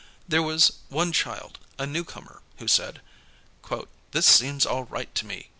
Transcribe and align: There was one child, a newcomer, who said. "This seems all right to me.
There 0.27 0.41
was 0.41 0.71
one 0.89 1.11
child, 1.11 1.59
a 1.77 1.85
newcomer, 1.85 2.41
who 2.57 2.67
said. 2.67 3.01
"This 4.09 4.25
seems 4.25 4.65
all 4.65 4.85
right 4.85 5.13
to 5.13 5.27
me. 5.27 5.49